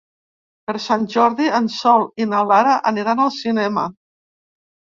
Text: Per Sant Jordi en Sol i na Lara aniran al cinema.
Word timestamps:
Per 0.71 0.73
Sant 0.85 1.05
Jordi 1.15 1.49
en 1.59 1.67
Sol 1.75 2.07
i 2.25 2.29
na 2.33 2.41
Lara 2.53 2.73
aniran 2.93 3.25
al 3.27 3.33
cinema. 3.39 3.87